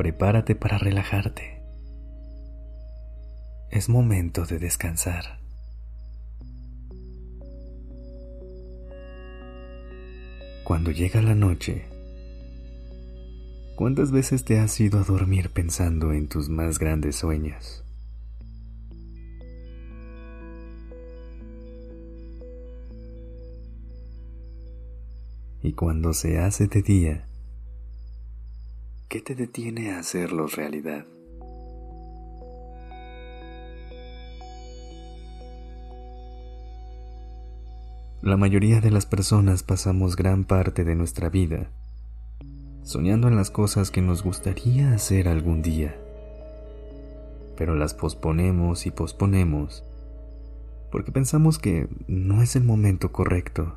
[0.00, 1.62] Prepárate para relajarte.
[3.70, 5.38] Es momento de descansar.
[10.64, 11.84] Cuando llega la noche,
[13.76, 17.84] ¿cuántas veces te has ido a dormir pensando en tus más grandes sueños?
[25.62, 27.29] Y cuando se hace de día,
[29.10, 31.04] ¿qué te detiene a hacerlos realidad?
[38.22, 41.70] La mayoría de las personas pasamos gran parte de nuestra vida
[42.84, 45.96] soñando en las cosas que nos gustaría hacer algún día,
[47.56, 49.82] pero las posponemos y posponemos
[50.92, 53.76] porque pensamos que no es el momento correcto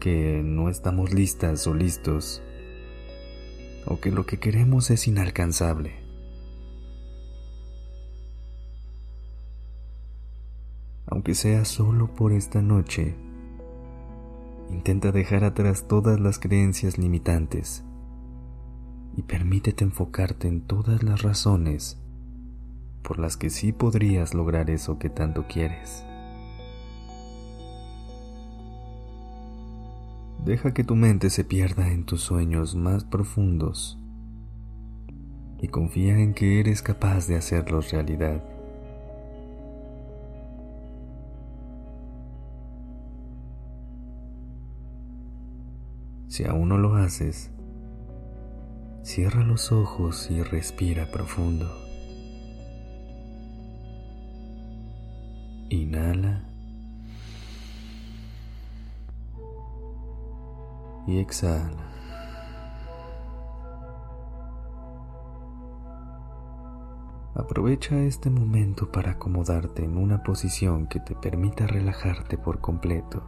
[0.00, 2.42] que no estamos listas o listos,
[3.88, 5.94] o que lo que queremos es inalcanzable.
[11.06, 13.16] Aunque sea solo por esta noche,
[14.70, 17.82] intenta dejar atrás todas las creencias limitantes
[19.16, 21.98] y permítete enfocarte en todas las razones
[23.02, 26.04] por las que sí podrías lograr eso que tanto quieres.
[30.48, 33.98] Deja que tu mente se pierda en tus sueños más profundos
[35.60, 38.42] y confía en que eres capaz de hacerlos realidad.
[46.28, 47.50] Si aún no lo haces,
[49.02, 51.70] cierra los ojos y respira profundo.
[55.68, 56.47] Inhala.
[61.08, 61.70] Y exhala.
[67.34, 73.22] Aprovecha este momento para acomodarte en una posición que te permita relajarte por completo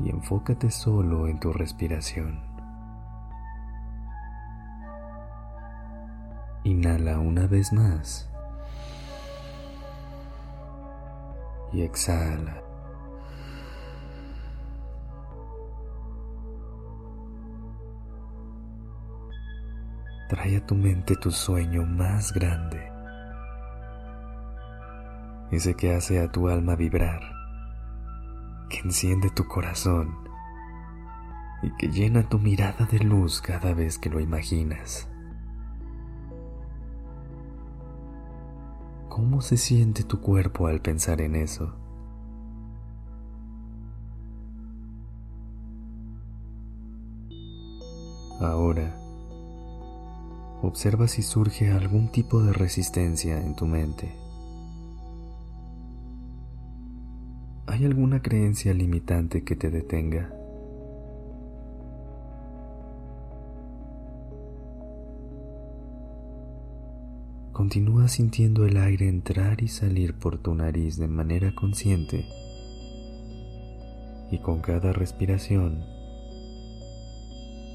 [0.00, 2.40] y enfócate solo en tu respiración.
[6.64, 8.28] Inhala una vez más
[11.72, 12.69] y exhala.
[20.30, 22.88] Trae a tu mente tu sueño más grande,
[25.50, 27.20] ese que hace a tu alma vibrar,
[28.68, 30.16] que enciende tu corazón
[31.64, 35.08] y que llena tu mirada de luz cada vez que lo imaginas.
[39.08, 41.74] ¿Cómo se siente tu cuerpo al pensar en eso?
[48.40, 48.94] Ahora,
[50.62, 54.14] observa si surge algún tipo de resistencia en tu mente.
[57.66, 60.34] ¿Hay alguna creencia limitante que te detenga?
[67.52, 72.24] Continúa sintiendo el aire entrar y salir por tu nariz de manera consciente
[74.30, 75.84] y con cada respiración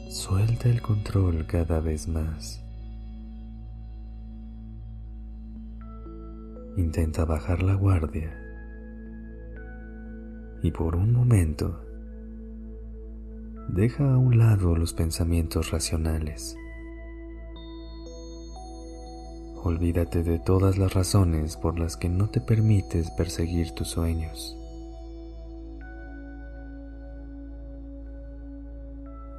[0.10, 2.65] suelta el control cada vez más.
[6.78, 8.34] Intenta bajar la guardia
[10.62, 11.80] y por un momento
[13.70, 16.58] deja a un lado los pensamientos racionales.
[19.64, 24.58] Olvídate de todas las razones por las que no te permites perseguir tus sueños.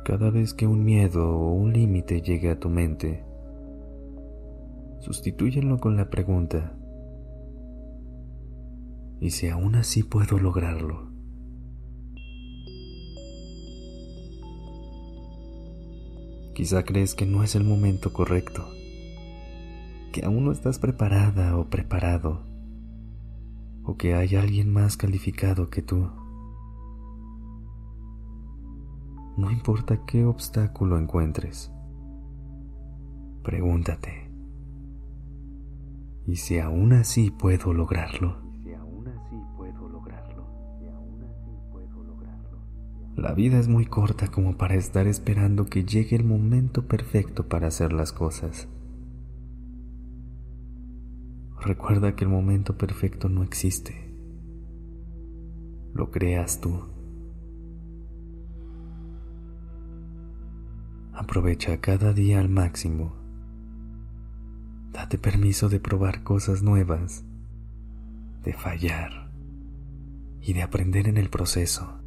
[0.04, 3.24] Cada vez que un miedo o un límite llegue a tu mente,
[5.00, 6.72] sustitúyenlo con la pregunta,
[9.20, 11.10] y si aún así puedo lograrlo.
[16.54, 18.66] Quizá crees que no es el momento correcto,
[20.12, 22.46] que aún no estás preparada o preparado,
[23.84, 26.10] o que hay alguien más calificado que tú.
[29.36, 31.70] No importa qué obstáculo encuentres,
[33.46, 34.28] Pregúntate,
[36.26, 38.45] ¿y si aún así puedo lograrlo?
[43.16, 47.68] La vida es muy corta como para estar esperando que llegue el momento perfecto para
[47.68, 48.68] hacer las cosas.
[51.58, 54.14] Recuerda que el momento perfecto no existe.
[55.94, 56.84] Lo creas tú.
[61.14, 63.14] Aprovecha cada día al máximo.
[64.92, 67.24] Date permiso de probar cosas nuevas,
[68.44, 69.32] de fallar
[70.42, 72.05] y de aprender en el proceso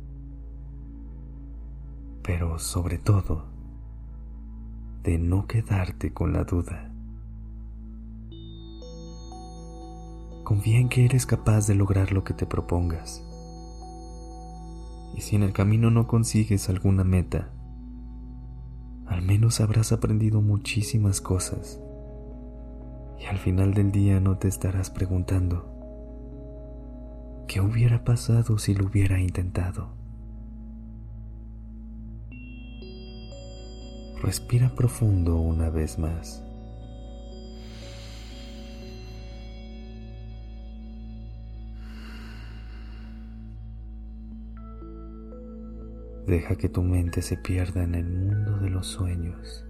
[2.30, 3.48] pero sobre todo
[5.02, 6.94] de no quedarte con la duda.
[10.44, 13.26] Confía en que eres capaz de lograr lo que te propongas.
[15.16, 17.52] Y si en el camino no consigues alguna meta,
[19.08, 21.82] al menos habrás aprendido muchísimas cosas.
[23.20, 25.66] Y al final del día no te estarás preguntando,
[27.48, 29.98] ¿qué hubiera pasado si lo hubiera intentado?
[34.22, 36.44] Respira profundo una vez más.
[46.28, 49.66] Deja que tu mente se pierda en el mundo de los sueños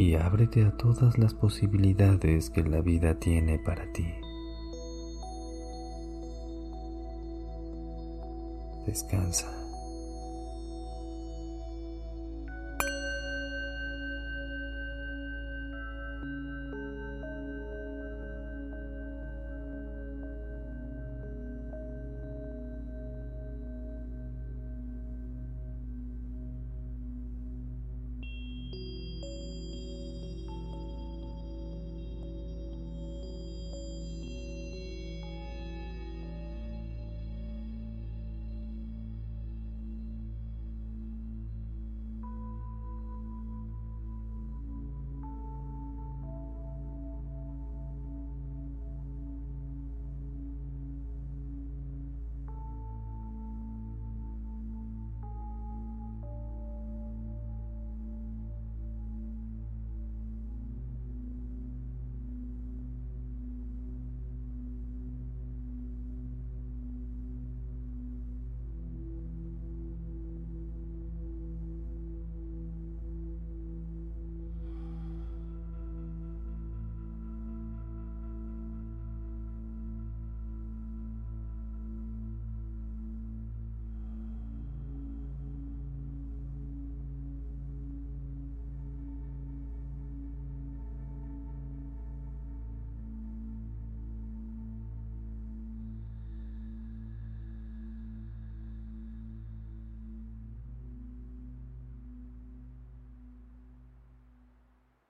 [0.00, 4.06] y ábrete a todas las posibilidades que la vida tiene para ti.
[8.86, 9.59] Descansa.